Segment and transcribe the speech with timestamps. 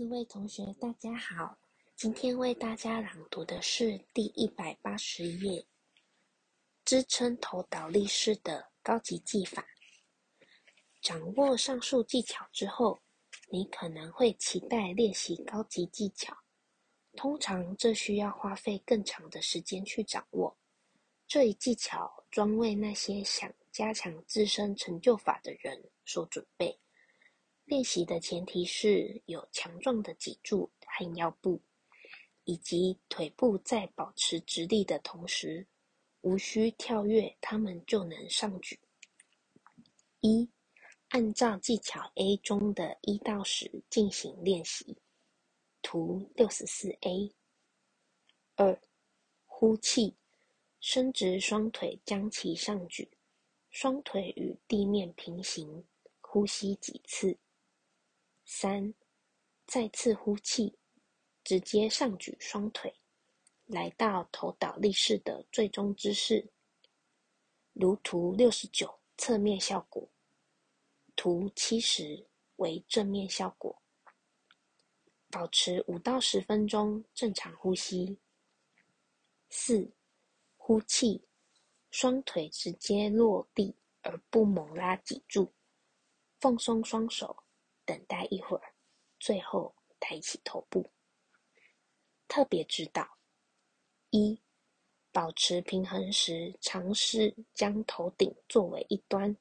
[0.00, 1.58] 各位同学，大家好。
[1.94, 5.62] 今天为大家朗读的是第一百八十页，
[6.86, 9.62] 支撑头倒立式的高级技法。
[11.02, 12.98] 掌握上述技巧之后，
[13.50, 16.34] 你可能会期待练习高级技巧。
[17.14, 20.56] 通常这需要花费更长的时间去掌握。
[21.28, 26.80] 这一技巧专为那些想加强自身成就法的人所准备。
[27.70, 31.62] 练习的前提是有强壮的脊柱和腰部，
[32.42, 35.64] 以及腿部在保持直立的同时，
[36.22, 38.76] 无需跳跃，他们就能上举。
[40.18, 40.50] 一，
[41.10, 44.96] 按照技巧 A 中的一到十进行练习。
[45.80, 47.32] 图六十四 A。
[48.56, 48.82] 二，
[49.46, 50.16] 呼气，
[50.80, 53.08] 伸直双腿，将其上举，
[53.70, 55.84] 双腿与地面平行，
[56.20, 57.38] 呼吸几次。
[58.52, 58.92] 三，
[59.64, 60.76] 再次呼气，
[61.44, 62.92] 直接上举双腿，
[63.66, 66.50] 来到头倒立式的最终姿势。
[67.72, 70.10] 如图六十九侧面效果，
[71.14, 72.26] 图七十
[72.56, 73.80] 为正面效果。
[75.30, 78.18] 保持五到十分钟正常呼吸。
[79.48, 79.88] 四，
[80.56, 81.22] 呼气，
[81.92, 85.52] 双腿直接落地而不猛拉脊柱，
[86.40, 87.44] 放松双手。
[87.90, 88.72] 等待一会儿，
[89.18, 90.88] 最后抬起头部。
[92.28, 93.18] 特别指导：
[94.10, 94.40] 一、
[95.10, 99.36] 保持平衡时，尝试将头顶作为一端，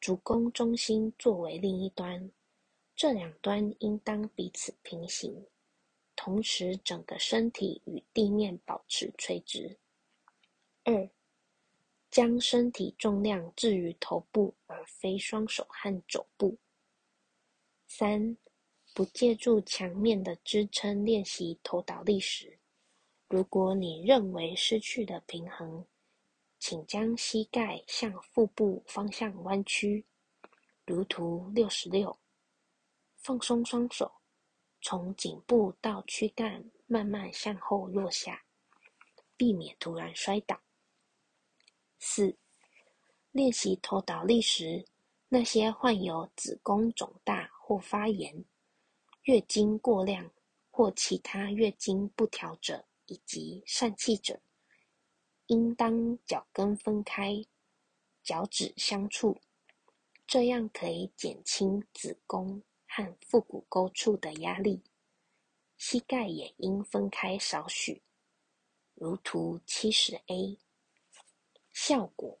[0.00, 2.30] 足弓中心作为另一端，
[2.94, 5.48] 这两端应当彼此平行，
[6.14, 9.76] 同时整个身体与地面保持垂直。
[10.84, 11.10] 二、
[12.08, 16.56] 将身体重量置于头部，而非双手和肘部。
[17.92, 18.36] 三、
[18.94, 22.60] 不借助墙面的支撑练习头倒立时，
[23.26, 25.84] 如果你认为失去了平衡，
[26.60, 30.06] 请将膝盖向腹部方向弯曲，
[30.86, 32.16] 如图六十六。
[33.16, 34.12] 放松双手，
[34.80, 38.44] 从颈部到躯干慢慢向后落下，
[39.36, 40.60] 避免突然摔倒。
[41.98, 42.36] 四、
[43.32, 44.86] 练习头倒立时。
[45.32, 48.44] 那些患有子宫肿大或发炎、
[49.22, 50.28] 月经过量
[50.72, 54.40] 或其他月经不调者以及疝气者，
[55.46, 57.46] 应当脚跟分开，
[58.24, 59.40] 脚趾相触，
[60.26, 64.82] 这样可以减轻子宫和腹股沟处的压力。
[65.76, 68.02] 膝盖也应分开少许，
[68.94, 70.58] 如图七十 A。
[71.72, 72.36] 效果。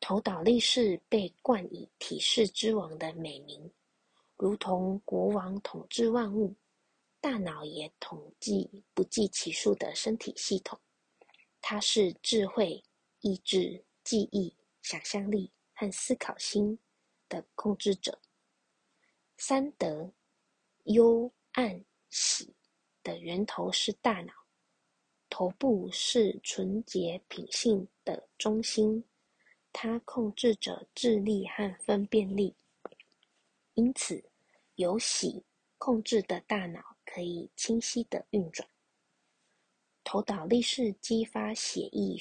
[0.00, 3.72] 头倒立式被冠以“体式之王”的美名，
[4.44, 6.54] 如同国王统治万物，
[7.18, 10.78] 大脑也统计不计其数的身体系统。
[11.62, 12.84] 它是智慧、
[13.20, 16.78] 意志、记忆、想象力和思考心
[17.26, 18.20] 的控制者。
[19.38, 20.12] 三德
[20.82, 22.54] 幽暗喜
[23.02, 24.34] 的源头是大脑，
[25.30, 29.02] 头部是纯洁品性的中心。
[29.72, 32.54] 它控制着智力和分辨力，
[33.72, 34.22] 因此
[34.76, 35.44] 由喜
[35.78, 38.68] 控制的大脑可以清晰的运转。
[40.02, 42.18] 头倒立是激发血液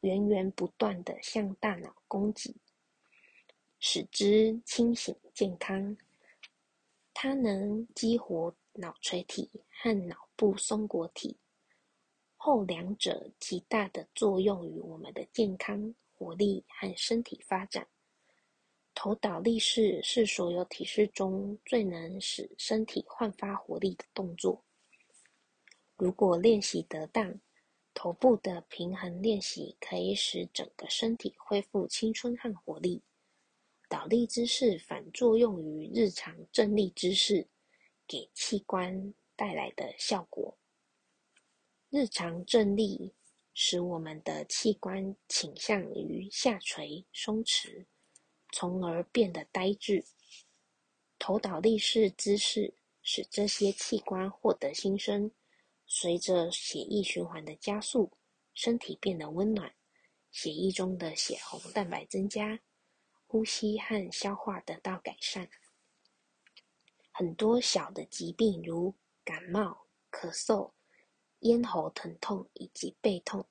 [0.00, 2.54] 源源不断的向大脑供给，
[3.78, 5.96] 使之清醒健康。
[7.12, 11.36] 它能激活脑垂体和脑部松果体，
[12.36, 15.94] 后两者极大的作用于我们的健康。
[16.16, 17.86] 活力和身体发展，
[18.94, 24.64] 头倒立式是所有体式中最能使身体焕发活力的动作。
[25.96, 27.40] 如果练习得当，
[27.92, 33.02] 头部的平衡练习可以使整个身体恢复青春和活力。
[33.88, 37.46] 倒立姿势反作用于日常正立姿势
[38.06, 40.56] 给器官带来的效果。
[41.90, 43.14] 日常正立。
[43.56, 47.86] 使我们的器官倾向于下垂、松弛，
[48.54, 50.04] 从而变得呆滞。
[51.18, 52.72] 头倒立式姿势
[53.02, 55.28] 使这些器官获得新生，
[55.88, 58.12] 随着血液循环的加速，
[58.54, 59.74] 身体变得温暖，
[60.30, 62.60] 血液中的血红蛋白增加，
[63.26, 65.48] 呼吸和消化得到改善。
[67.10, 70.70] 很多小的疾病，如感冒、咳嗽。
[71.40, 73.44] 咽喉疼痛以及背痛，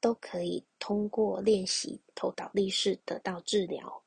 [0.00, 4.05] 都可以通过练习头倒立式得到治疗。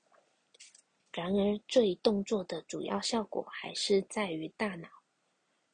[1.11, 4.87] 然而，这一动作的主要效果还是在于大脑，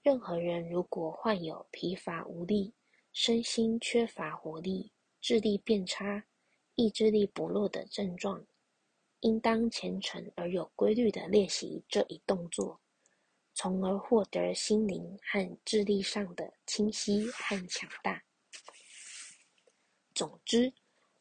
[0.02, 2.74] 任何人如果患有疲乏无力、
[3.12, 6.26] 身心缺乏活力、智力变差、
[6.76, 8.46] 意志力薄弱的症状，
[9.20, 12.80] 应当虔诚而有规律的练习这一动作，
[13.54, 18.24] 从而获得心灵和智力上的清晰和强大。
[20.14, 20.74] 总之，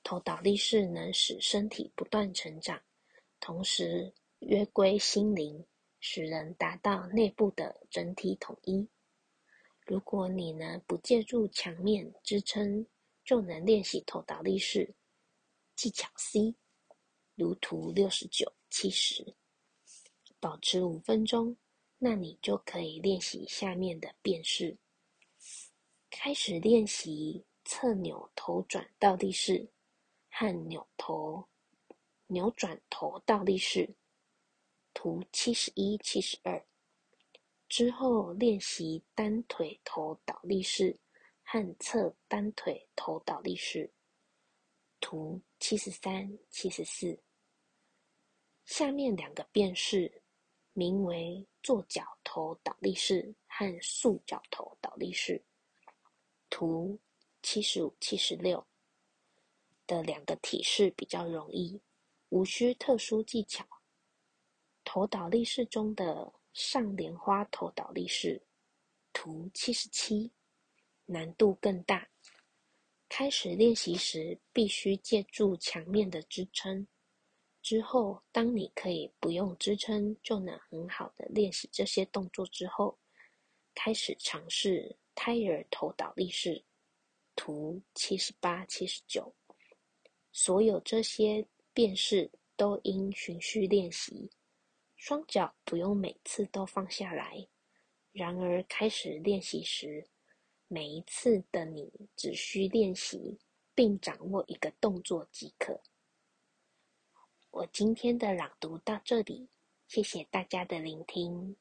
[0.05, 2.81] 头倒立式能使身体不断成长，
[3.45, 5.67] 同时约归心灵，
[6.01, 8.89] 使人达到内部的整体统一。
[9.85, 12.87] 如果你能不借助墙面支撑，
[13.23, 14.95] 就能练习头倒立式。
[15.77, 16.55] 技巧 C。
[17.35, 19.35] 如图六十九、七十，
[20.41, 21.55] 保持五分钟，
[21.99, 24.79] 那你就可以练习下面的变式。
[26.09, 29.69] 开始练习侧扭头转倒立式
[30.31, 31.47] 和扭头
[32.35, 33.95] 扭转头倒立式，
[34.93, 36.67] 图七十一、七十二。
[37.69, 40.99] 之后练习单腿头倒立式
[41.45, 43.93] 和侧单腿头倒立式，
[45.01, 47.23] 图七十三、七十四。
[48.65, 50.23] 下面两个变式，
[50.73, 55.45] 名为坐脚头倒立式和束脚头倒立式，
[56.51, 56.99] 图
[57.43, 58.67] 七十五、七十六
[59.87, 61.81] 的两个体式比较容易，
[62.35, 63.65] 无需特殊技巧。
[64.83, 68.43] 头倒立式中的上莲花头倒立式，
[69.13, 70.33] 图七十七，
[71.07, 72.09] 难度更大。
[73.09, 76.85] 开始练习时，必须借助墙面的支撑。
[77.63, 82.99] 之后，当你可以不用支撑就能很好的练习这些动作之后，
[83.77, 86.65] 开始尝试胎儿头倒立式，
[87.37, 89.33] 图七十八、七十九。
[90.33, 94.31] 所有这些便是都应循序练习，
[94.97, 97.49] 双脚不用每次都放下来。
[98.13, 100.09] 然而，开始练习时，
[100.69, 103.39] 每一次的你只需练习
[103.75, 105.81] 并掌握一个动作即可。
[107.51, 109.49] 我今天的朗读到这里，
[109.89, 111.57] 谢谢大家的聆听。